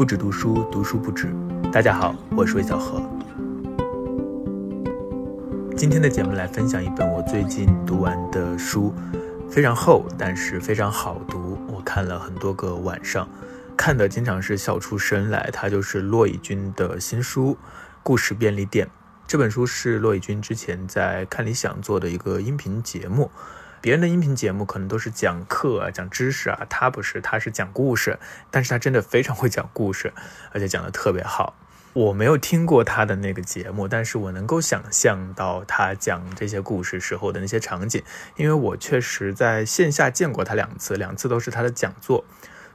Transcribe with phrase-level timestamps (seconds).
[0.00, 1.28] 不止读书，读书不止。
[1.70, 3.02] 大家好，我是魏小何。
[5.76, 8.94] 今天的节目来分享一本我最近读完的书，
[9.50, 11.58] 非常厚，但是非常好读。
[11.68, 13.28] 我看了很多个晚上，
[13.76, 15.50] 看的经常是笑出声来。
[15.52, 17.50] 它就是骆以军的新书
[18.02, 18.86] 《故事便利店》。
[19.26, 23.30] 这本书是骆以军之前在看理想做的一个音频节目。
[23.80, 28.18] 别人的音频节目可能都是讲课啊、讲知识啊，他不是，他是讲故事。
[28.50, 30.12] 但是他真的非常会讲故事，
[30.52, 31.56] 而且讲的特别好。
[31.92, 38.02] 我没有听过他的那个节目，但是我能够想象到他讲这些故事时候的那些场景，
[38.36, 42.24] 因为我确实在线下见过他两次，两次都是他的讲座。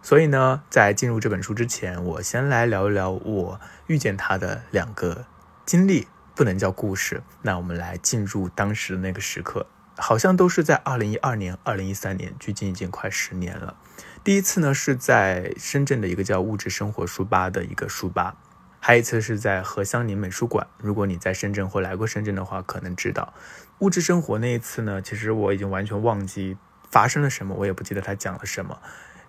[0.02, 5.26] 所以呢，在进入这本书之前，我先来聊一聊我遇见他的两个
[5.66, 7.23] 经历，不能叫故事。
[7.44, 9.66] 那我们来进入当时的那个时刻。
[9.98, 13.76] 好像都是在二零一二年、二零一三年，距今已经快十年了。
[14.23, 18.36] 第一次呢是在深圳的一个叫物质生活书吧的一个书吧，
[18.80, 20.67] 还有一次是在何香凝美术馆。
[20.78, 23.33] 如果你在深圳或来过深圳的话，可能知道
[23.80, 26.58] 物质生活那一次呢，其实我已经完全忘记
[26.89, 28.80] 发生了什么，我也不记得他讲了什么。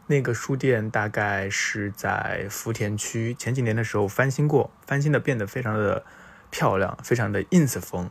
[0.09, 6.05] 那个书店大概是在福田区，前几年的时候翻新过，翻新的变得非常的
[6.51, 8.11] 漂亮，非常的 ins 风。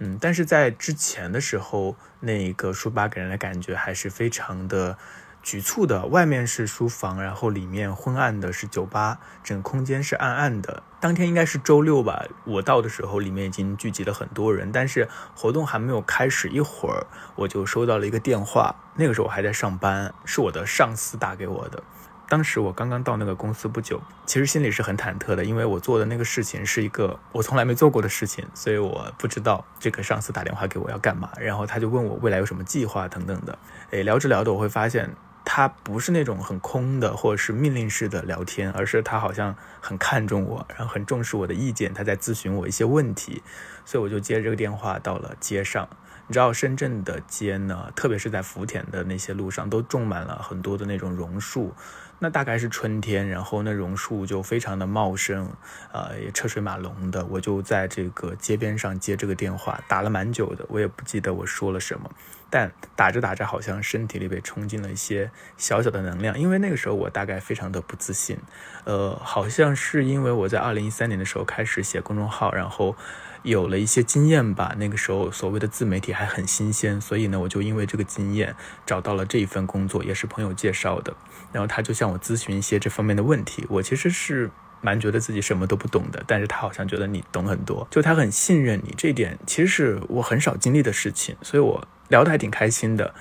[0.00, 4.96] 嗯，但是在之前的时候，那个书吧给人的感觉还是非常的
[5.42, 6.06] 局促的。
[6.06, 10.84] 外面是书房，然后里面昏暗的是酒吧，整个空间是暗暗的。
[11.00, 18.76] 当天应该是周六吧，我到的时候里面已经聚集了很多人，但是活动还没有开始一会儿，我就收到了一个电话。
[18.94, 21.82] 那个时候我还在上班，是我的上司打给我的。
[22.28, 33.58] 当时我刚刚到那个公司不久，其实心里是很忐忑的，因为我做的那个事情是一个我从来没做过的事情，所以我不知道这个上司打电话给我要干嘛，然后他就问我未来有什么计划等等的。
[33.92, 35.10] 诶，聊着聊着，我会发现
[35.42, 43.42] 他不是那种很空的或者是命令式的聊天，而是他好像很看重我，然后很重视我的意见，他在咨询我一些问题，
[43.86, 45.88] 所以我就接这个电话到了街上。
[46.26, 51.72] 你知道深圳的街呢，特别是在福田的那些路上，都种满了很多的那种榕树。
[52.20, 55.50] 那大概是春天，然后那榕树就非常的茂盛，
[55.92, 57.24] 呃，也车水马龙的。
[57.26, 62.10] 我就在这个街边上接这个电话，打了蛮久的，我也不记得我说了什么。
[62.50, 68.38] 但打着打着，好像身体里被冲进了一些小小的能量，因为那个时候我大概非常的不自信，
[68.84, 72.96] 呃，好像是因为我在二零一三年的时候开始写公众号，然后。
[73.42, 78.54] 有了一些经验吧，那个时候所谓的自媒体还很新鲜，所以呢，我就因为这个经验
[78.84, 81.14] 找到了这一份工作，也是朋友介绍的。
[81.52, 84.50] 然后他就向我咨询一些这方面的问题，我其实是
[84.80, 93.14] 蛮觉得自己什么都不懂的，但是他好像觉得你懂很多，就他很信任你，这点其实是我很少经历的事情，所以我聊得还挺开心的。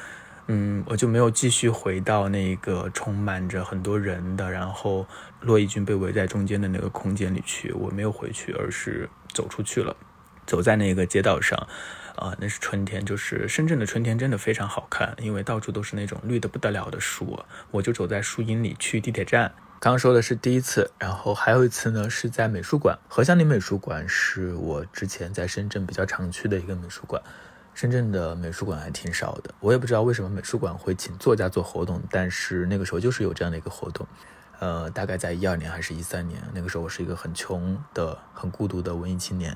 [0.50, 5.06] 嗯，我就没有继续回到那个充满着很多人的，然后
[5.42, 9.94] 骆以军被围在中间的那个空间里去，我没有回去，而是走出去了。
[10.48, 11.68] 走在那个街道上，
[12.16, 17.40] 啊，那是春天，就是深圳的春天，真的非常好看，因为到处都是那种绿的不得了的树。
[17.70, 19.54] 我就走在树荫里去地铁站。
[19.80, 22.98] 刚刚说的是第一次，然后还有一次呢，是在美术馆。
[23.08, 27.22] 何香凝美术馆是我之前在深圳比较常去的一个美术馆。
[27.76, 34.08] 深圳的美术馆还挺少的，我也不知道为什么美术馆会请作家做活动，但是那个时候就是有这样的一个活动。
[34.58, 39.56] 呃，大概在一二年还是一三年，那个时候我是一个很穷的、很孤独的文艺青年。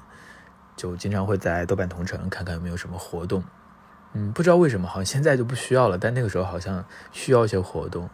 [0.76, 3.44] 就经常会在豆瓣同城看看有没有什么活动，
[4.14, 8.10] 嗯，不知道为什么，好像现在就不需要了，但那个时候好像需要一些活动，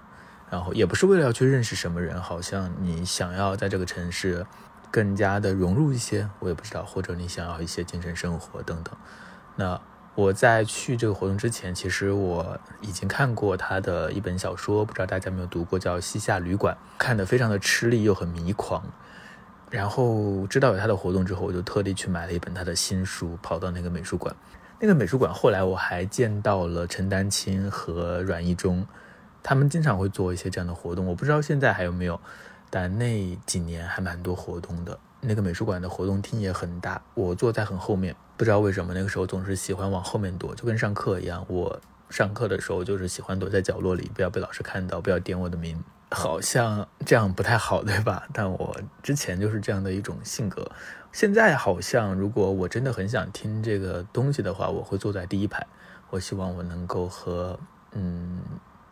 [0.49, 4.45] 然后也不是为了要去认识什么人，好像你想要在这个城市
[4.91, 8.93] 更加的融入一些，我也不知道，或者你想要一些精神生活等等。
[9.55, 9.79] 那
[10.15, 18.83] 我在去这个活动之前，其实我已经看过他的一本小说，不知道大家有没有读过，叫《西夏旅馆》，看得非常的吃力又很迷狂。
[19.69, 24.35] 然后知道有他的活动之后，我就特地去买了一本他的新书，跑到那个美术馆。
[24.79, 28.85] 那个美术馆后来我还见到了陈丹青和阮义忠，
[29.41, 31.05] 他们经常会做一些这样的活动。
[31.05, 32.19] 我不知道现在还有没有，
[32.69, 34.97] 但那几年还蛮多活动的。
[35.19, 41.43] 那个美术馆的活动厅也很大，我坐在很后面，不知道为什么那个时候总是喜欢往后面躲，就跟上课一样。
[41.49, 45.83] 我上课的时候就是喜欢躲在角落里，不要被老师看到，不要点我的名。
[46.09, 48.27] 好像这样不太好，对吧？
[48.33, 50.69] 但我之前就是这样的一种性格。
[51.11, 55.65] 现在好像，如果我真的很想听这个东西的话，我会坐在第一排。
[56.09, 57.59] 我希望我能够和
[57.91, 58.41] 嗯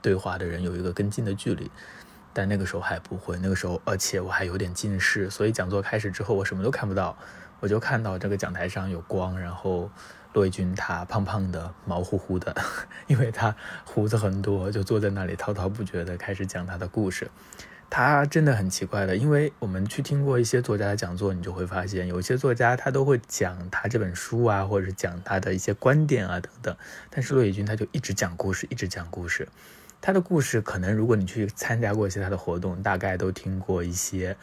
[0.01, 1.71] 对话的人有一个更近的距离。
[2.33, 7.15] 但那个时候还不会，那个时候而且我还有点近视，所以讲座开始之后我什么都看不到，
[7.61, 9.89] 我就看到这个讲台上有光，然后。
[10.35, 12.53] 骆以军他胖胖的、毛乎乎的，
[13.07, 13.55] 因为他
[13.85, 17.31] 胡子很多，就坐在那里滔滔不绝地开始讲他的故事。
[17.89, 26.75] 他真的很奇怪的，因为我们去听过一些作家的讲座，你就会发现，有些作家他都会讲他这本书啊，或者是讲他的一些观点啊等等。
[27.09, 29.47] 但是骆以军他就一直讲故事，一直讲故事。
[30.01, 34.35] 他的故事可能如果你去参加过一些他的活动，大概都听过一些。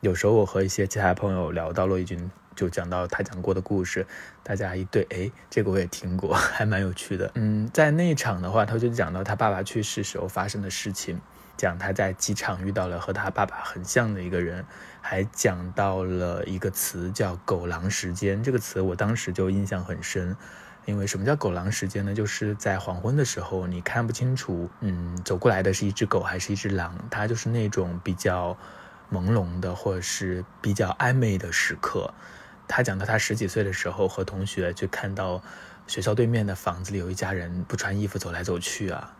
[0.00, 4.06] 有时候我和一些其他朋友聊到骆以军，就讲到他讲过的故事，
[4.42, 7.30] 大家一对，哎，这个我也听过， 还蛮有趣的。
[7.34, 11.20] 嗯，在那一场的话，他就讲到他爸爸去世时候发生的事情。
[11.56, 14.64] 讲他在机场遇到了和他爸爸很像的一个人，
[15.00, 18.42] 还讲到了一个词叫“狗狼时间”。
[18.42, 20.36] 这个词我当时就印象很深，
[20.84, 22.12] 因为什么叫“狗狼时间”呢？
[22.12, 28.58] 就是在黄昏的时候，你看不清楚，嗯，走过来的是一只狗还是一只狼，它就是那种比较
[29.12, 32.12] 朦胧的，或者是比较暧昧的时刻。
[32.66, 35.42] 他讲到他十几岁的时候和同学去看到
[35.86, 39.16] 学校对面的房子里有一家人不穿衣服走来走去啊。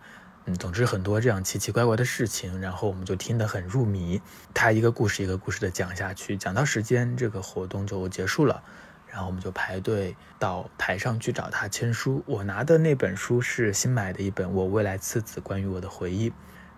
[0.46, 4.20] 嗯，总之很多这样奇奇怪怪的事情，然后我们就听得很入迷。
[4.52, 8.62] 他一个故事一个故事的讲下去，讲到时间这个活动就结束了，
[9.11, 12.23] 然后我们就排队到台上去找他签书。
[12.26, 16.29] 我拿的那本书是新买的一本《我未来次子关于我的回忆》，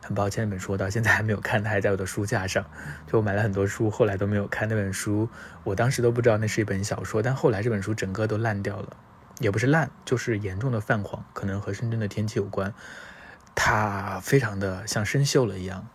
[0.07, 2.65] 很抱歉那本书到现在还没有看，它还在我的书架上。
[3.09, 5.29] 就我买了很多书，后来都没有看那本书。
[5.65, 8.97] 我当时都不知道那是一本小说，但后来这本书整个都烂掉了，
[9.41, 12.73] 也不是烂，就是严重的泛黄，可能和深圳的天气有关。
[13.57, 15.89] 它非常的像生锈了一样，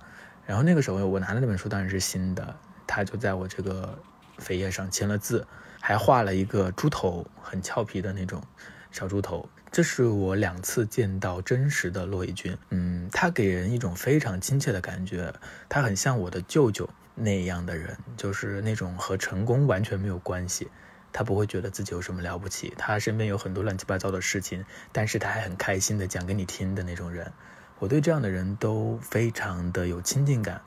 [0.45, 3.97] 然后那个时候我拿的那本书当然是新的，他就在我这个
[4.39, 5.47] 扉页上签了字，
[5.79, 8.43] 还画了一个猪头，很俏皮的那种
[8.91, 9.47] 小猪头。
[9.71, 15.33] 这是我两次见到真实的骆以军，嗯，他给人一种非常亲切的感觉，
[15.69, 20.69] 他很像我的舅舅那样的人，就是那种和成功完全没有关系，
[21.13, 27.31] 他不会觉得自己有什么了不起，他身边有很多乱七八糟的事情，但是他还很开心的讲给你听的那种人。
[27.79, 30.61] 我对这样的人都非常的有亲近感，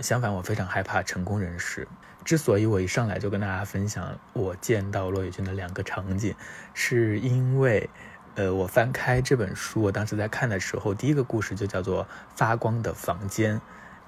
[0.00, 1.86] 相反，我非常害怕成功人士。
[2.24, 6.34] 之所以我一上来就跟大家分享我见到骆以军的两个场景，
[6.74, 7.88] 是因为，
[8.36, 12.04] 呃，我翻开这本书，我当时在看的时候，第一个故事就叫做
[12.34, 13.56] 《发光的房间》。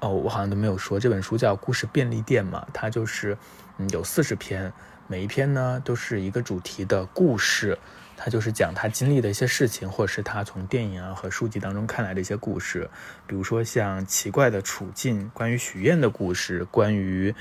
[0.00, 3.38] 哦，我好像都没有说这本书叫《故事便利店》嘛，它就是，
[3.78, 4.70] 嗯，有四十篇，
[5.06, 7.78] 每一篇呢都是一个主题的故事。
[8.18, 12.90] 它就是讲他经历的一些事情，或者是他从电影啊和书籍当中看来的一些故事，
[13.26, 17.34] 比如说像奇怪的处境、关于许愿的故事、关于，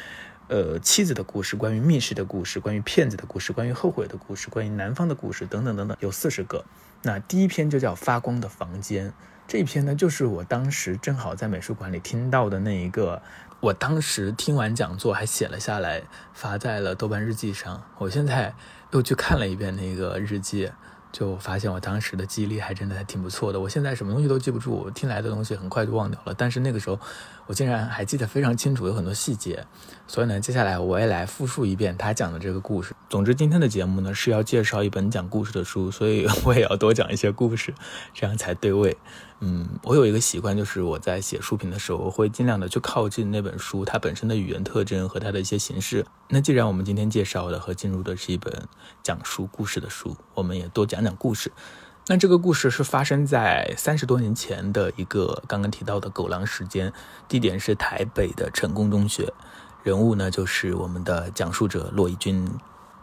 [0.48, 6.66] 呃妻子的故事、关于密室的故事、关于骗子的故事、关于后悔的故事、关于男方的故事等等等等，有四十个。
[7.04, 9.10] 那第一篇就叫《发光的房间》，
[9.48, 13.22] 这篇呢就是我当时正好在美术馆里听到的那一个，
[13.60, 16.04] 我当时听完讲座还写了下来，
[16.34, 17.84] 发在了豆瓣日记上。
[17.98, 18.54] 我现在。
[18.92, 20.72] 又去看了一遍那个日记，
[21.12, 23.60] 就发现我当时的记忆力还真的还挺不错的。
[23.60, 26.34] 我现在什么东西都记不住，听来的东西很快就忘掉了。
[26.34, 27.00] 但是那个时候，
[27.46, 29.66] 我竟然还记得非常清楚，有很多细节。
[30.08, 32.94] 所以呢，接下来我也来复述一遍他讲的这个故事。
[33.10, 37.74] 总之，今天的节目呢是要介绍一本讲故事的书，所以 我也要多讲一些故事，
[38.14, 38.96] 这样才对味。
[39.40, 46.04] 嗯，我有一个习惯，就是我在写书评的时候，我会尽量的去靠近那本书它本身的语言特征和它的一些形式。
[46.30, 48.68] 那既然我们今天介绍的和进入的是一本
[49.04, 51.52] 讲述故事的书，我们也多讲讲故事。
[52.08, 56.92] 那这个故事是发生在三十多年前的一个刚刚提到的狗狼时间，
[57.28, 59.32] 地点是台北的成功中学，
[59.84, 62.50] 人物呢就是我们的讲述者骆以军，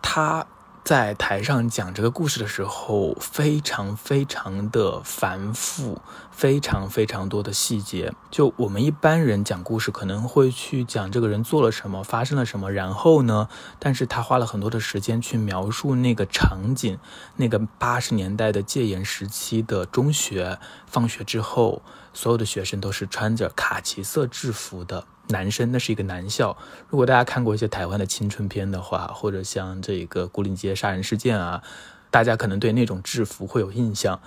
[0.03, 0.45] 他。
[0.85, 5.99] 在台上讲这个故事的时候，非常非常的繁复，
[6.35, 8.13] 非常非常多的细节。
[8.31, 13.49] 就我们一般人讲故事，可能会去讲这个人做了什么，发生了什么，然后呢？
[13.79, 16.99] 但是他花了很多的时间去描述那个场景，
[17.37, 25.05] 那个八十年代的戒严时期的中学，放学之后，所有的学生都是穿着卡其色制服的。
[25.29, 26.55] 男生，那是一个男校。
[26.91, 31.63] 如果大家看过一些台湾的青春片的话，或者像这个古岭街杀人事件啊，
[32.11, 34.21] 大家可能对那种制服会有印象。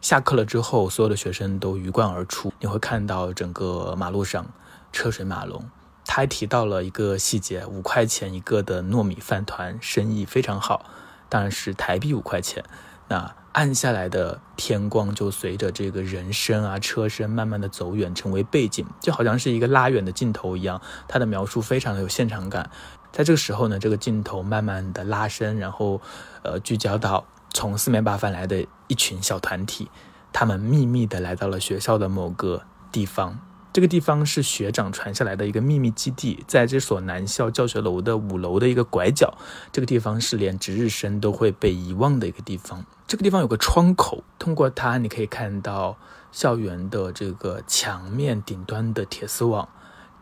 [0.00, 4.46] 下课了之后，所有的学生都鱼贯而出，你会看到整个马路上
[4.92, 5.68] 车水马龙。
[6.06, 10.86] 他还提到了一个细节：五块钱一个的糯米饭团，生意非常好，
[11.28, 12.64] 当然是台币五块钱。
[13.08, 20.80] 那暗下来的天光就随着这个人声啊、车声慢慢的走远，成为背景，就好像是一个拉远的镜头一样。
[21.06, 22.70] 他的描述非常的有现场感。
[23.12, 26.00] 在这个时候呢，这个镜头慢慢的拉伸，然后，
[26.42, 29.90] 呃，聚焦到从四面八方来的一群小团体，
[30.32, 33.38] 他们秘密的来到了学校的某个地方。
[33.72, 39.32] 这个地方是学长传下来的一个秘密基地，在这所男校教学楼的五楼的一个拐角。
[39.70, 42.84] 这个地方是连值日生都会被遗忘的一个地方。
[43.06, 45.96] 这个地方有个窗口，通过它你可以看到
[46.32, 49.68] 校园的这个墙面顶端的铁丝网，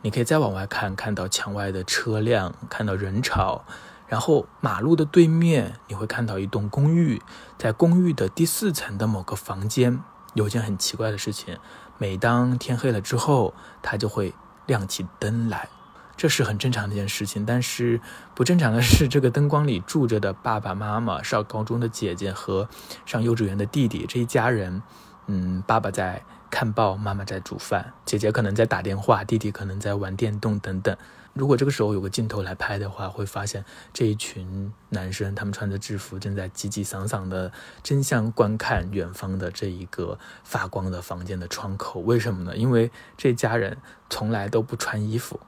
[0.02, 3.64] 你可以再往外看，看到墙外的车辆，看到人潮，
[4.08, 7.20] 然后马路的对面你会看到一栋公寓，
[7.58, 10.00] 在公寓的第四层的某个房间，
[10.34, 11.58] 有件很奇怪的事情，
[11.98, 14.34] 每当天黑了之后，它就会
[14.66, 15.68] 亮起灯来。
[16.16, 18.00] 这是很正常的一件事情，但是
[18.34, 22.68] 不正常的是，这个灯光里住着的爸爸妈妈、上高中的姐姐和
[23.06, 24.82] 上幼稚园的弟弟这一家人。
[25.26, 30.96] 嗯，爸爸在看报，妈妈在煮饭，姐姐可能在打电话，弟弟可能在玩电动等等。
[31.34, 42.00] 如果这个时候有个镜头来拍的话，会发现这一群男生，他们穿着制服，正在急急丧丧的争相观看远方的这一个发光的房间的窗口。
[42.00, 42.56] 为什么呢？
[42.56, 43.78] 因为这家人
[44.10, 45.38] 从来都不穿衣服。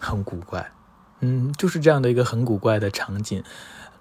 [0.00, 0.70] 很古怪，
[1.18, 3.42] 嗯，就是这样的一个很古怪的场景。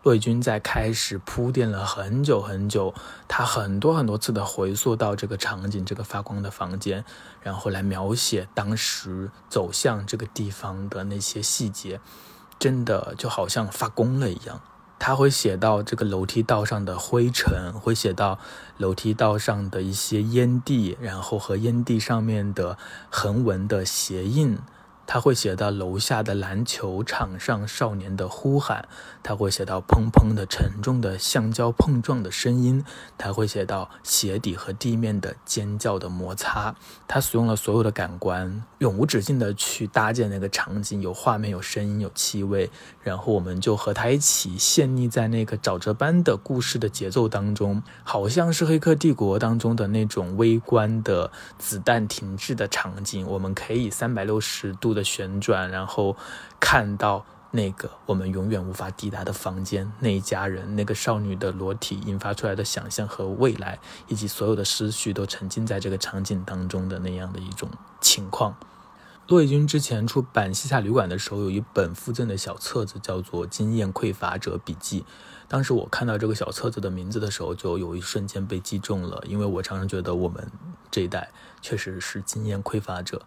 [0.07, 2.93] 魏军在开始铺垫了很久很久，
[3.27, 7.03] 他很多很多次的回溯到这个场景，这个发光的房间，
[7.41, 11.99] 然后来描写当时走向这个地方的那些细节，
[12.57, 14.61] 真的就好像发功了一样。
[14.97, 18.39] 他会写到这个楼梯道上的灰尘，会写到
[18.77, 22.77] 楼梯道上的一些烟蒂，然后和烟蒂上面的
[23.09, 24.57] 横纹的鞋印。
[25.07, 28.85] 他会写到楼下的篮球场上少年的呼喊，
[29.23, 32.83] 他会写到砰砰的沉重的橡胶碰撞的声音，
[33.17, 36.75] 他会写到鞋底和地面的尖叫的摩擦。
[37.07, 42.69] 他使用了所有的感官，永无止境的去搭建那个场景，有画面，有声音，有气味，
[43.01, 54.96] 然后我们就和他一起陷溺在那个沼泽般的故事的节奏当中，好像是《黑客帝国》当中的那种微观的子弹停滞的场景，我们可以三百六十度。
[54.97, 56.17] 的旋转，然后
[56.59, 67.69] 看到那个我们永远无法抵达的房间，那一家人，那个少女的裸体引发出来的想象和未来，以及所有的思绪都沉浸在这个场景当中的那样的一种
[68.01, 68.57] 情况。
[69.27, 75.01] 骆以军之前出版《西夏旅馆》的时候，有一本附赠的小册子，叫做《经验匮乏者笔记》。
[75.49, 80.49] 当时我看到这个小册子的名字的时候，就有一瞬间被击中了，因为我常常觉得我们
[80.89, 81.29] 这一代
[81.61, 83.21] 确实是经验匮乏者。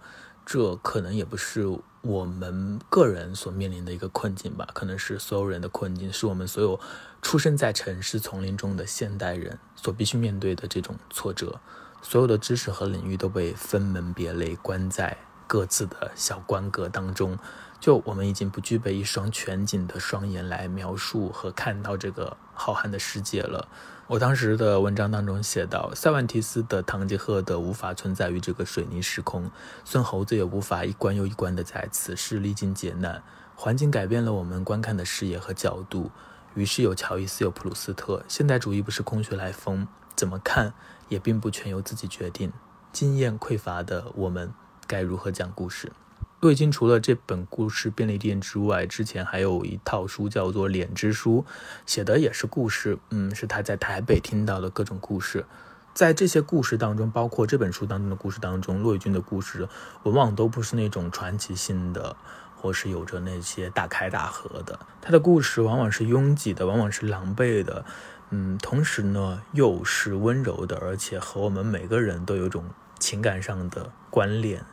[0.44, 1.66] 这可能也不是
[2.02, 6.80] 我们个人所面临的一个困境吧，可能是所有人的困境，是我们所有
[7.22, 11.60] 出生在城市丛林中的现代人所必须面对的这种挫折。
[12.02, 15.16] 所有的知识和领域都被分门别类关在
[15.50, 17.36] 各自的小关格当中，
[17.80, 23.66] 就我们已经不具备一双全景的双眼来描述和看到这个浩瀚的世界了。
[24.06, 29.50] 我当时的文章当中写到，塞万提斯的《堂吉诃德》无法存在于这个水泥时空，
[29.84, 33.20] 孙猴子也无法一关又一关的在此世历经劫难。
[33.56, 36.12] 环境改变了我们观看的视野和角度，
[36.54, 38.22] 于是有乔伊斯，有普鲁斯特。
[38.28, 40.74] 现代主义不是空穴来风，怎么看
[41.08, 42.52] 也并不全由自己决定。
[42.92, 44.52] 经验匮乏的我们，
[44.90, 45.92] 该如何讲故事？
[46.40, 51.44] 骆以军除了这本故事便利店之外，之前还有一套书叫做《脸之书》，
[51.86, 52.98] 写的也是故事。
[53.10, 55.46] 嗯，是他在台北听到的各种故事。
[55.94, 59.68] 在这些故事当中，包括这本书当中的故事当中，骆以军的故事
[60.02, 62.16] 往往都不是那种传奇性的，
[62.56, 64.80] 或是有着那些大开大合的。
[65.00, 67.84] 他的故事往往是拥挤的，往往是狼狈的。
[68.30, 72.64] 嗯，同时呢，又是温柔的，而且和我们每个人都有种
[72.98, 74.64] 情感上的关联。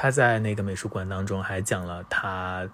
[0.00, 2.68] 他在那个美术馆当中还讲了他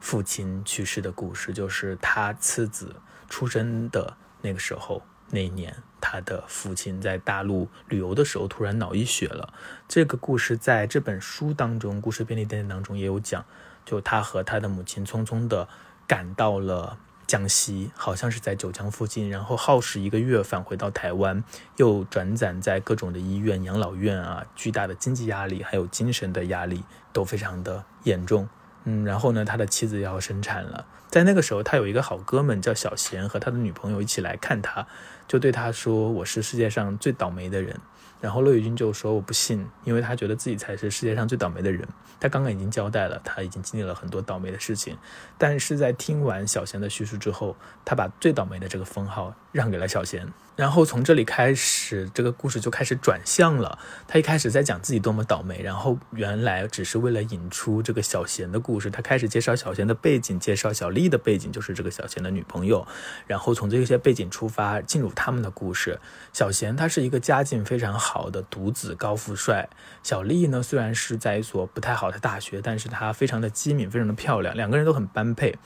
[0.00, 2.96] 父亲去世的故事，就是他次子
[3.28, 9.52] 出生的那个时候，那一年他的父亲在大陆旅游的时候突然脑溢血了。
[9.86, 13.44] 这个故事在这本书当中，《故事便利店》当中也有讲，
[13.84, 15.68] 就他和他的母亲匆匆的
[16.06, 16.96] 赶到了。
[17.30, 21.44] 江西好像是在九江附近，然后耗时一个月返回到台湾，
[21.76, 26.82] 又转展在各种的医院、养老院啊，巨大的经济压力还有精神的压力
[27.12, 28.48] 都非常的严重。
[28.82, 34.84] 嗯，然后呢，他的妻子要生产了，在那个时候，他有一个好哥们叫小贤，和他的女朋友一起来看他，
[35.28, 37.78] 就对他说：“我是世界上最倒霉的人。”
[38.20, 41.86] 然后乐宇君就说：“我不信，因为他觉得自己才是世界上最倒霉的人。
[42.20, 44.96] 他刚刚已经交代了，他已经经历了很多倒霉的事情。
[45.38, 50.30] 但是在听完小贤的叙述之后，他把最倒霉的这个封号让给了小贤。
[50.60, 53.78] 然后从这里开始，这个故事就开始转向了。
[54.06, 58.90] 他一开始在讲自己多么倒霉，然后原来只是为了引出这个小贤的故事。
[58.90, 62.86] 他开始介绍小贤的背景，介绍小丽的背景，就是这个小贤的女朋友。
[63.26, 65.98] 然后从这些背景出发，进入他们的故事。
[66.32, 69.68] 小贤他是一个家境非常好。”的独子高富帅，
[70.02, 75.56] 小丽呢虽然是在一所不太好的大学，但是她非常的机敏，非常的漂亮，两个人都很般配。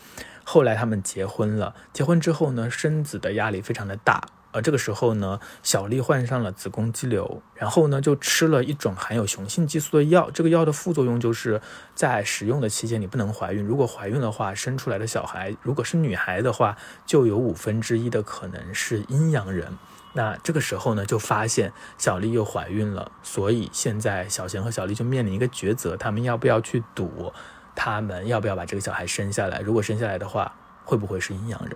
[0.45, 10.31] 后来他们结婚了，结婚之后呢，生子的压力非常的大，而这个时候呢，小丽患上了子宫肌瘤，然后呢就吃了一种含有雄性激素的药。
[10.31, 11.61] 这个药的副作用就是
[11.93, 19.77] 在使用的期间你不能怀孕，如果怀孕的话，生出来的小孩如果是女孩的话，就有五分之一的可能是阴阳人。
[20.13, 27.33] 那这个时候呢，就发现小丽又怀孕了，所以现在小贤和小丽就面临一个抉择：他们要不要去赌？
[27.75, 29.59] 他们要不要把这个小孩生下来？
[29.59, 31.75] 如果生下来的话，会不会是阴阳人？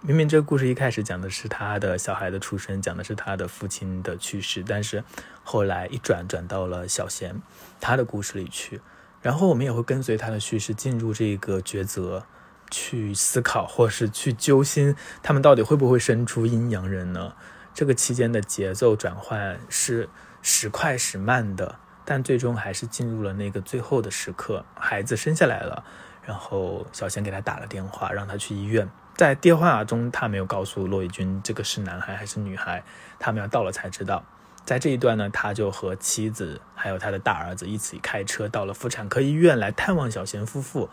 [0.00, 5.02] 明明这个故事一开始讲的是他的小孩的出生，讲的是他的父亲的去世，但是
[5.42, 7.42] 后来一转转到了小贤
[7.80, 8.80] 他的故事里去，
[9.20, 12.24] 然后我们也会跟随他的叙事进入这个抉择，
[12.70, 17.34] 去思考或是去揪心，他们到底会不会生出阴阳人呢？
[17.74, 20.08] 这个期间的节奏转换是
[20.42, 25.82] 时快时慢的，但最终还是进入了那个最后的时刻，孩子生下来了，
[26.24, 28.88] 然后小贤给他打了电话，让他去医院。
[29.18, 32.84] 在电话中，他没有告诉骆以军这个是男孩还是女孩，
[33.18, 34.22] 他们要到了才知道。
[34.64, 40.88] 在这一段呢，他就和妻子还有他的大儿子一起开车到了妇产科医院来探望小贤夫妇。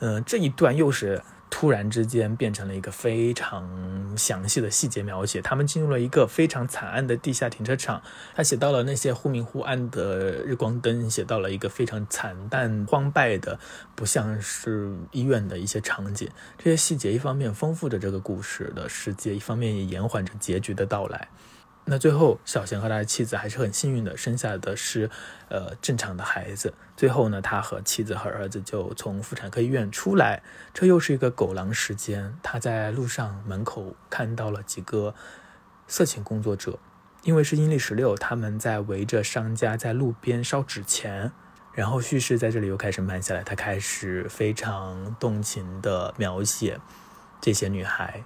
[0.00, 1.22] 嗯，这一段又是。
[1.50, 5.40] 突然之间变成了一个非常详细的细节描写。
[5.40, 8.02] 他们进入了一个非常惨案的地下停车场，
[8.34, 13.58] 他写到了那些忽明忽暗的日光灯，写到了一个非常惨淡荒败的，
[13.94, 16.28] 不像是医院的一些场景。
[16.56, 21.28] 这些细节一方面丰富着这个故事的世界，一方面也延缓着结局的到来。
[21.90, 25.08] 那最后，小贤和他的妻子还是很幸运的，生下的是，
[25.48, 26.74] 呃，正常的孩子。
[26.94, 30.42] 最后呢，他和妻子和儿子就从妇产科医院出来，
[30.74, 32.36] 这又是一个狗狼时间。
[32.42, 35.14] 他在路上门口看到了几个
[35.86, 36.78] 色情工作者，
[37.22, 41.32] 因为是阴历十六，他们在围着商家在路边烧纸钱。
[41.72, 46.78] 然后叙事在这里又开始慢下来，他开始非常动情的描写
[47.40, 48.24] 这些女孩。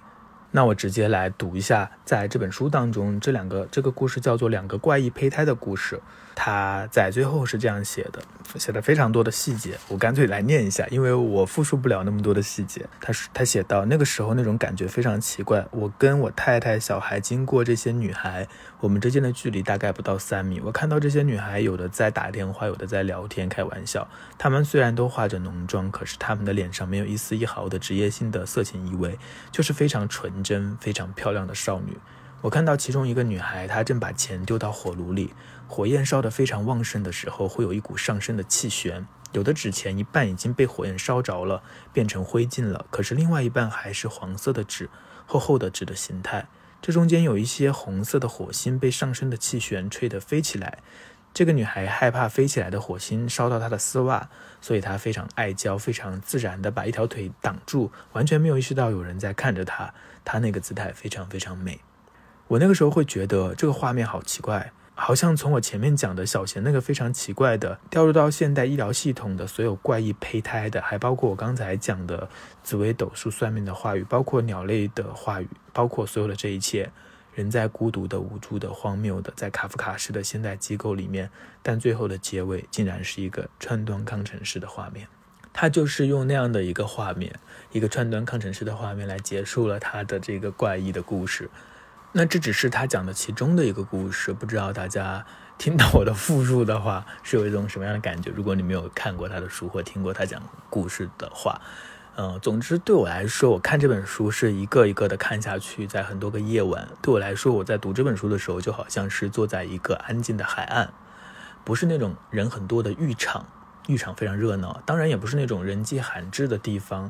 [0.55, 5.95] 那我直接来读一下，在这本书当中，这两个这个故事叫做《两个怪异胚胎的故事》。
[6.35, 8.21] 他在最后是这样写的，
[8.59, 12.85] 写了非常多的细节，我干脆来念一下，因为我复述不了那么多的细节。
[12.99, 18.47] 他是他写到那个时候那种感觉非常奇怪，我跟我太太小孩经过这些女孩，
[18.79, 20.59] 我们之间的距离大概不到三米。
[20.59, 24.07] 我看到这些女孩有的在打电话，有的在聊天开玩笑。
[24.37, 29.17] 她们虽然都化着浓妆，可是她们的脸上没有一丝一毫的职业性的色情意味，
[29.51, 31.97] 就是非常纯真、非常漂亮的少女。
[32.41, 35.33] 我看到其中一个女孩，她正把钱丢到火炉里。
[35.67, 39.07] 火焰烧得非常旺盛的时候，会有一股上升的气旋。
[39.31, 44.89] 有的纸钱一半已经被火焰烧着了，变成灰烬了，可是另外一半还是黄色的纸，
[45.25, 46.47] 厚厚的纸的形态。
[46.79, 50.79] 这中间有一些红色的火星被上升的气旋吹得飞起来。
[51.33, 54.29] 这个女孩害怕飞起来的火星烧到她的丝袜，
[54.61, 59.91] 所以她非常爱娇，非常自然地把一条腿挡住，完全没有意识到有人在看着她。
[60.23, 61.79] 她那个姿态非常非常美。
[62.49, 64.71] 我那个时候会觉得这个画面好奇怪。
[64.95, 72.29] 好像从我前面讲的小贤那个非常奇怪的掉入到现代医疗系统的所有怪异胚胎的，还包括我刚才讲的
[72.63, 76.91] 紫微斗数算命的话语，包括鸟类的话语，包括所有的这一切，
[77.33, 81.29] 人在孤独的、无助的、荒谬的，在卡夫卡式的现代机构里面，
[81.63, 85.07] 但最后的结尾竟然是一个川端康成式的画面。
[85.51, 87.39] 他就是用那样的一个画面，
[87.71, 91.49] 一个川端康成式的画面来结束了他的这个怪异的故事。
[92.15, 95.25] 那这只是他讲的其中的一个故事，不知道大家
[95.57, 98.29] 听到我的复述的话是有一种什么样的感觉？
[98.29, 101.59] 如果你没有看过他的书或听过他讲故事的话，
[102.15, 110.93] 嗯，总之对我来说，我看这本书是一个一个的看下去，在很多个夜晚，对我来说，我在读这本书的时候，就好像是坐在一个安静的海岸，
[111.63, 113.47] 不是那种人很多的浴场，
[113.87, 117.09] 浴场非常热闹，当然也不是那种人迹罕至的地方。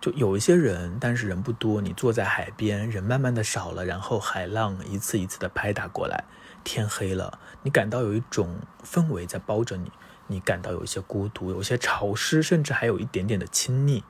[0.00, 1.80] 就有一些人，但是人不多。
[1.80, 6.24] 你坐在海边，人慢慢的少了，然后海浪一次一次的拍打过来，
[6.64, 9.92] 天黑了，你感到有一种氛围在包着你，
[10.26, 14.02] 你感到有一些孤独，有些潮湿，甚至还有一点点的亲昵。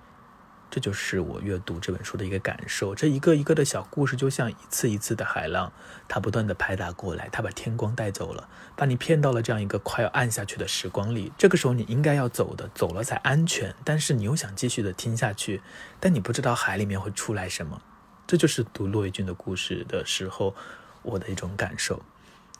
[0.71, 2.95] 这就是我阅读这本书的一个感受。
[2.95, 5.73] 这一个一个的小故事，就像一次一次的海浪，
[6.07, 11.33] 它不断的拍打过来，它把天光带走了，把你骗到了这样一个快要暗下去的时光里。
[11.37, 13.75] 这个时候你应该要走的，走了才安全。
[13.85, 15.61] 但是你又想继续的听下去，
[15.99, 17.83] 但你不知道海里面会出来什么。
[18.27, 20.55] 这就是读骆以军的故事的时候，
[21.03, 22.01] 我的一种感受。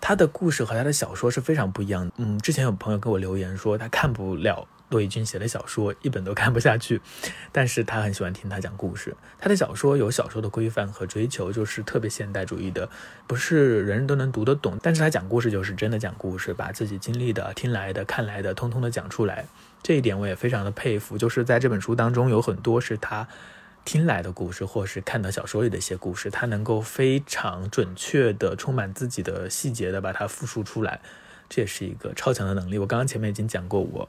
[0.01, 2.13] 他的故事和他的小说是非常不一样的。
[2.17, 4.67] 嗯，之前有朋友给我留言说他看不了。
[4.91, 7.01] 骆以军写的小说一本都看不下去，
[7.51, 9.17] 但是他很喜欢听他讲故事。
[9.39, 12.91] 他的小说有小说的规范和追求，就是特别现代主义的，
[13.27, 14.79] 不是人人都能读得懂。
[14.83, 19.47] 但是他讲故事就是真的讲故事，把自己经历的、听来的、看来的，通通的讲出来。
[19.83, 21.17] 这一点我也非常的佩服。
[21.17, 23.29] 就是在这本书当中，有很多是他
[23.85, 31.01] 听来的故事，或是看到小说里的一些故事，他能够非常准确的、充满自己的细节的把它复述出来，
[31.49, 32.79] 这也是一个超强的能力。
[32.79, 34.09] 我刚刚前面已经讲过，我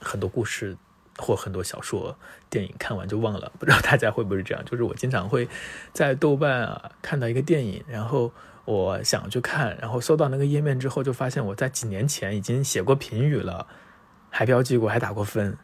[0.00, 0.76] 很多故事
[1.18, 2.16] 或很多小说、
[2.48, 4.64] 电影看完就忘了，不知道大家会不会这样？
[4.64, 5.48] 就是我经常会
[5.92, 8.32] 在豆瓣啊看到一个电影，然后
[8.64, 13.66] 我想去看，然后搜到那个页面之后，就发现我在几年前已经写过评语了，
[14.30, 15.56] 还标记过，还打过分。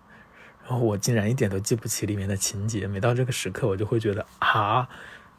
[0.69, 4.87] 然后我竟然一点都记不起里面的情节，每到这个时刻，我就会觉得啊，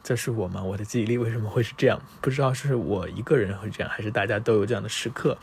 [0.02, 0.62] 这是我吗？
[0.62, 2.00] 我的记忆力为什么会是这样？
[2.20, 5.36] 不知道是我一个人会这样，还是大家都有这样的时刻？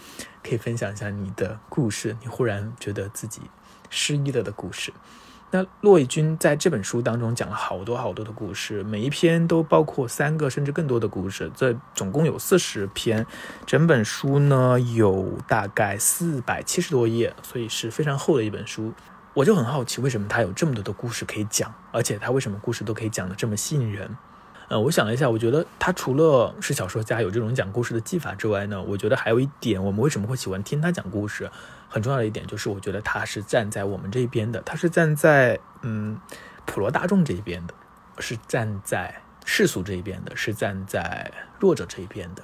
[0.44, 3.42] 可以分享一下你的故事，你忽然觉得自己
[3.90, 4.92] 失忆了的故事。
[5.50, 13.26] 那骆以军在这本书当中讲了好多好多的故事，每一篇都包括三个甚至更多的故事，这总共有四十篇，
[13.66, 18.92] 整本书呢有大概四百七十多页，所以是非常厚的一本书。
[19.34, 24.18] 我就很好奇，为什么他有这么多的故事可以讲，而且他为什么故事都可以讲得这么吸引人？
[24.70, 31.50] 呃，我想了一下，我觉得他除了是小说家有这种讲故事的技法之外呢，我觉得还有一点，我们为什么会喜欢听他讲故事，
[31.88, 36.20] 很重要的一点就是，我觉得他是站在我们这边的，他是站在嗯
[36.66, 37.74] 普罗大众这一边的，
[38.20, 42.44] 是站在世俗这一边的，是站在弱者这一边的。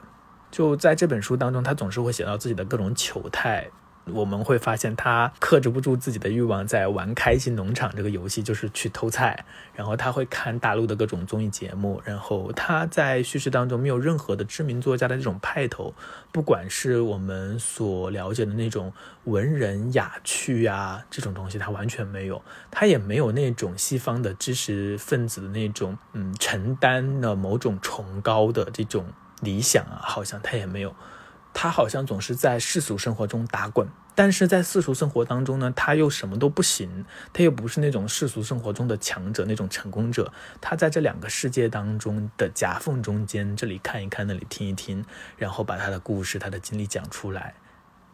[0.50, 3.70] 就在这本书当中，他总是会写到自己的各种糗态。
[4.06, 9.46] 我们会发现他克制不住自己的欲望，在玩开心农场这个游戏，就是去偷菜。
[9.74, 12.02] 然后他会看大陆的各种综艺节目。
[12.04, 15.94] 然后他在叙事当中没有任何的知名作家的这种派头，
[16.32, 18.92] 不管是我们所了解的那种
[19.24, 22.42] 文人雅趣啊这种东西，他完全没有。
[22.70, 29.06] 他也没有那种西方的知识分子的那种嗯承担了某种崇高的这种
[29.42, 30.94] 理想啊，好像他也没有。
[31.54, 40.34] 他好像总是在世俗生活中打滚，但是在世俗生活当中呢，他又什么都不行，他又不是那种世俗生活中的强者，那种成功者。
[40.60, 45.06] 他在这两个世界当中的夹缝中间，这里看一看，那里听一听，
[45.38, 47.54] 然后把他的故事、他的经历讲出来，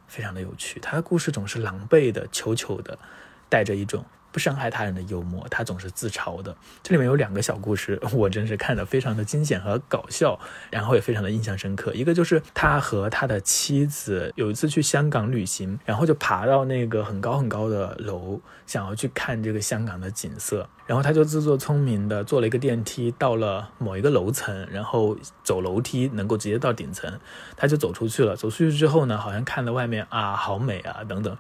[0.08, 0.80] 非常的有趣。
[0.80, 3.00] 他的故事总是狼狈的、糗糗的，
[3.48, 4.06] 带着一种。
[4.32, 6.56] 不伤害他人的幽默，他总是自嘲的。
[6.84, 10.40] 这里面有两个小故事， 我真是看得非常的惊险和搞笑，
[10.70, 11.94] 然后也非常的印象深刻。
[11.94, 20.68] 一个就是他和他的妻子有一次去香港旅行，然后就爬到那个很高很高的楼，想要去看这个香港的景色。
[20.86, 27.20] 然后他就自作聪明的坐了一个电梯到了某一个楼层，然后走楼梯能够直接到顶层，
[27.56, 28.36] 他就走出去了。
[28.36, 31.38] 走出去之后呢，好像看到外面啊，好美啊，等等。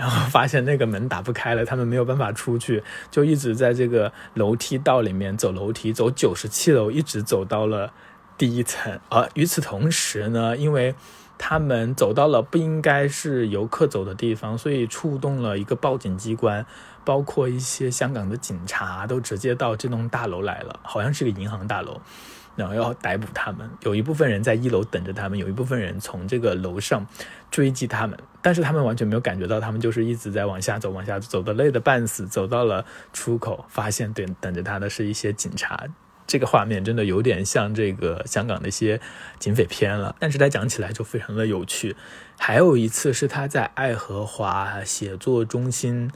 [0.00, 7.92] 然后发现那个门打不开了，他们没有办法出去，就一直在这个楼梯道里面走楼梯，走九十七楼，一直走到了
[8.38, 8.98] 第一层。
[9.10, 10.94] 而与此同时呢，因为
[11.36, 16.64] 他们走到了不应该是游客走的地方，所以触动了一个报警机关，
[17.04, 22.00] 包括一些香港的警察都直接到这栋大楼来了，好像是个银行大楼。
[22.56, 27.06] 然后要逮捕他们，有一部分人在一楼等着他们，有一部分人从这个楼上
[27.50, 35.86] 追击他们，但是他们完全没有感觉到，他们就是一直在往下走，往下走，的累得半死，走到了出口，发现等等着他的是一些警察，
[36.26, 39.00] 这个画面真的有点像这个香港的一些
[39.38, 41.96] 警匪片了，但是他讲起来就非常的有趣。
[42.38, 46.10] 还有一次是他在爱荷华写作中心，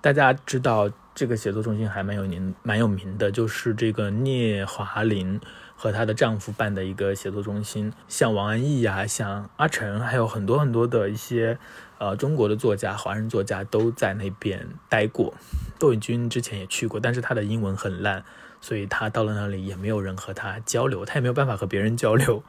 [0.00, 5.40] 大家知道这个写作中心还蛮有名，蛮有名的，就是这个聂华苓。
[5.80, 11.56] 和她的丈夫办的一个写作中心，像王安忆呀，像阿晨，还有很多很多的一些，
[11.96, 15.32] 呃，中国的作家、华人作家都在那边待过。
[15.78, 18.22] 窦宇君之前也去过，但是他的英文很烂，
[18.60, 22.42] 所以他到了那里也没有人和他交流，他也没有办法和别人交流。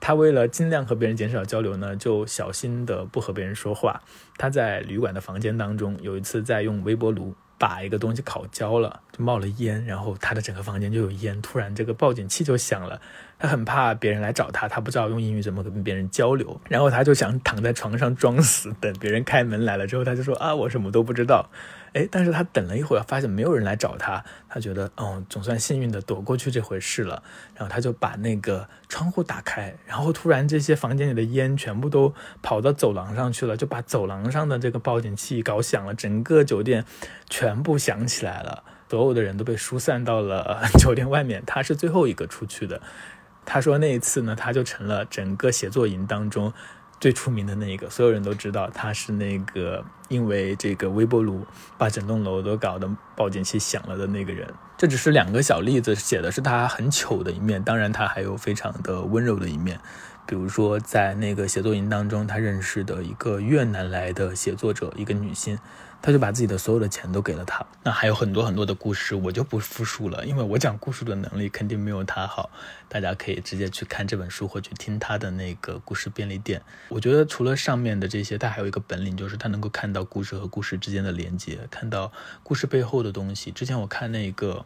[0.00, 4.00] 他为了尽量和别人减少交流呢，就小心的不和别人说话。
[4.38, 7.34] 他在旅馆的房间当中，有一次在用微波炉。
[7.58, 11.42] 把一个东西烤焦了，就冒了烟，然后他的整个房间就有烟。
[11.42, 13.00] 突然，这个报警器就响了。
[13.40, 21.48] 他很怕别人来找他，他不知道用英语怎么跟别人交流，然后他就想躺在床上装死，等别人开门来了之后，他就说啊，我什么都不知道。
[21.94, 27.22] 哎，但是他等了一会儿，发现没有人来找他，他觉得哦，总算幸运的躲过去这回事了。
[27.54, 36.84] 然后他就把那个窗户打开，然后突然这些房间里的烟全部都跑到走廊上去了，就把走廊上的这个报警器搞响了，整个酒店
[37.28, 42.80] 全部响起来了，所有的人都被疏散到了 酒店外面，他是最后一个出去的。
[43.44, 46.52] 他说那一次呢，他就成了整个写作营当中
[47.00, 54.52] 最出名的那一个，所有人都知道他是那个因为这个微波炉把整栋楼都搞得报警器响了的那个人。
[54.76, 59.80] 这只是两个小例子，写的是他很糗的一面，当然他还有非常的温柔的一面。
[60.26, 65.58] 比如说在那个写作营当中，他认识的一个越南来的写作者，一个女性，
[66.00, 67.64] 他就把自己的所有的钱都给了他。
[67.82, 72.50] 那还有很多很多的故事，我就不复述了，因为我讲故事的能力肯定没有他好。
[72.88, 76.62] 大家可以直接去看这本书，或去听他的那个故事便利店。
[76.88, 83.50] 我觉得除了上面的这些，他还有一个本领，就是他能够看到故事和故事之间的连接，看到故事背后的东西。
[83.50, 84.64] 之前我看那个。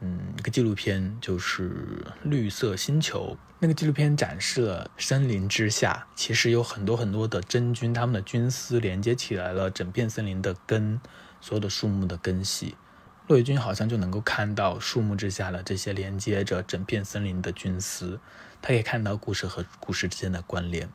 [0.00, 3.36] 嗯，一个纪录片就是《绿色星球》。
[3.60, 11.00] 那个纪录片展示了森林之下，其实有很多很多的真菌，它们的菌丝连接起来了整片森林的根，
[11.40, 12.74] 所有的树木的根系。
[13.26, 18.20] 骆以军好像就能够看到树木之下的这些连接着整片森林的菌丝，
[18.60, 20.90] 他可以看到故事和故事之间的关联。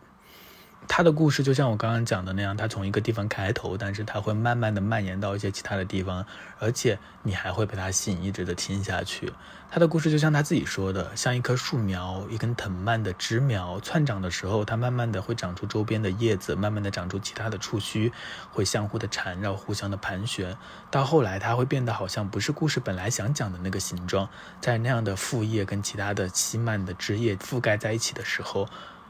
[0.91, 6.25] 他的故事就像我刚刚讲的那样，他从一个地方开头，但是他会慢慢的蔓延到一些其他的地方，
[6.58, 9.32] 而且你还会被他吸引，一直的听下去。
[9.69, 18.12] 他的故事就像他自己说的，像一棵树苗，一根藤蔓的枝苗窜长的时候，它慢慢的会长出周边的叶子，慢慢的长出其他的触须，
[18.52, 20.58] 会相互的缠绕，互相的盘旋，
[20.89, 24.28] 到后来它会变得好像不是故事本来想讲的那个形状，
[24.60, 28.67] 在那样的副叶跟其他的稀蔓的枝叶覆盖在一起的时候。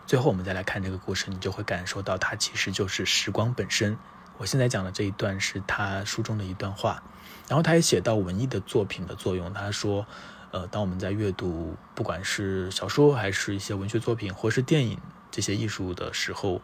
[0.09, 3.95] 最后，我们再来看这个故事，你就会感受到它其实就是时光本身。
[4.39, 7.03] 我现在讲的这一段是他书中的一段话，
[7.47, 9.53] 然后他也写到文艺的作品的作用。
[9.53, 10.07] 他说，
[10.49, 16.59] 呃，当我们在阅读不管是小说还是一些文学作品或是电影这些艺术的时候，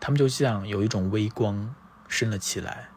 [0.00, 1.72] 他们就像有一种微光
[2.08, 2.88] 升了起来，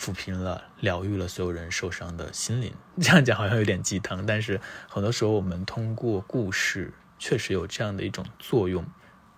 [0.00, 2.72] 抚平了、疗愈了所有人受伤的心灵。
[3.02, 8.82] 这样讲好像有点鸡汤，但是很多时候我们通过故事确实有这样的一种作用。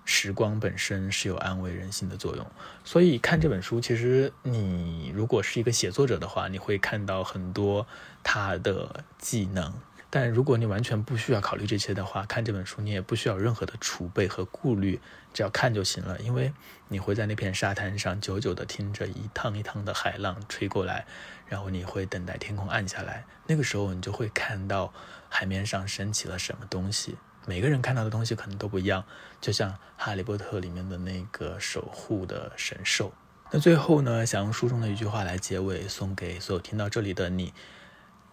[0.04, 2.46] 时光本身是有安慰人心的作用，
[2.84, 7.86] 所以看这本书，其实你如果是一个写作者的话，你会看到很多
[8.22, 9.72] 他的技能。
[10.10, 15.00] 但如果你完全不需要考虑这些的话，看这本书你也不需要任何的储备和顾虑，
[15.32, 16.20] 只要看就行了。
[16.20, 16.52] 因为
[16.86, 21.04] 你会在那片沙滩上久久地听着一趟一趟的海浪吹过来，
[21.48, 24.92] 然后你会等待天空暗下来，那个时候你就会看到
[25.28, 27.16] 海面上升起了什么东西。
[27.46, 29.04] 每个人看到的东西可能都不一样，
[29.40, 33.12] 就像《哈利波特》里面的那个守护的神兽。
[33.50, 37.52] 那最后呢，想用书中的一句话来结尾，送给所有听到这里的你。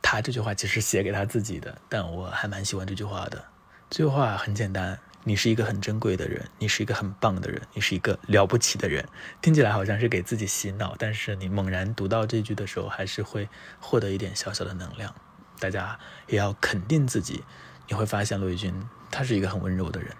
[0.01, 3.43] 他这句话其实写给他自己的，但我还蛮喜欢这句话的。
[3.89, 9.05] 这句话很简单：你是一个很珍贵的人，你是一个很棒的人，你是一个了不起的人。
[9.41, 13.47] 听起来好像是给自己洗脑，但是你猛然读到这句的时候，还是会
[13.79, 15.13] 获得一点小小的能量。
[15.59, 17.43] 大家也要肯定自己，
[17.91, 18.73] 你会发现骆以军。
[19.11, 20.15] 他是一个很温柔的人。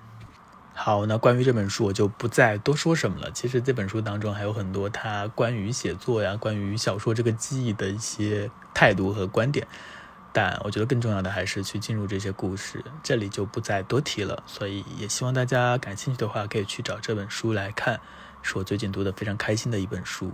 [0.73, 3.31] 好，那关于这本书，我就不再多说什么了。
[3.31, 9.65] 其实这本书当中还有很多他关于写作呀、关于小说这个记忆的一些态度和观点。
[10.33, 14.43] 但我觉得更重要的还是去进入这些故事，这里就不再多提了。
[14.45, 18.01] 所以也希望大家感兴趣的话，可以去找这本书来看，
[18.41, 20.33] 是我最近读的非常开心的一本书。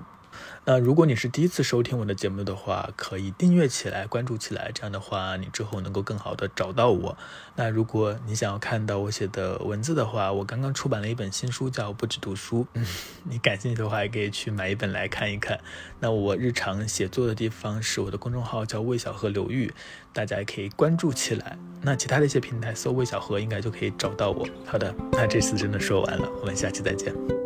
[0.65, 7.17] 那如果你是第一次收听我的节目的话，可以订阅起来，关注起来，这样的话你之后能够更好的找到我。
[7.55, 12.67] 那如果你想要看到我写的文字的话，我刚刚出版了一本新书，叫《不止读书》，
[13.23, 15.59] 你感兴趣的话也可以去买一本来看一看。
[15.99, 19.73] 那我日常写作的地方是我的公众号叫魏小河流域，
[20.11, 21.57] 大家也可以关注起来。
[21.81, 24.45] 那其他的一些平台搜魏小河应该就可以找到我。
[24.65, 27.36] 好的，那这次真的说完了，我们下期再见。